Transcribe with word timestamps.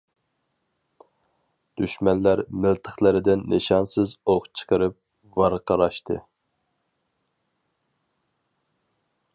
دۈشمەنلەر 1.81 2.41
مىلتىقلىرىدىن 2.63 3.43
نىشانسىز 3.53 4.15
ئوق 4.35 4.49
چىقىرىپ 4.61 4.99
ۋارقىراشتى. 5.43 6.19